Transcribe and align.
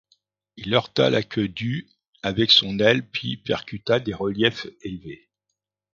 Il 0.55 0.73
heurta 0.73 1.11
la 1.11 1.21
queue 1.21 1.47
du 1.47 1.87
avec 2.23 2.49
son 2.49 2.79
aile, 2.79 3.07
puis 3.07 3.37
percuta 3.37 3.99
des 3.99 4.15
reliefs 4.15 4.65
élevés. 4.81 5.29